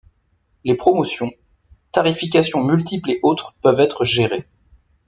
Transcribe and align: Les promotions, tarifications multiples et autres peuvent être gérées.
Les 0.63 0.73
promotions, 0.75 1.29
tarifications 1.91 2.63
multiples 2.63 3.11
et 3.11 3.19
autres 3.21 3.53
peuvent 3.61 3.79
être 3.79 4.03
gérées. 4.03 4.47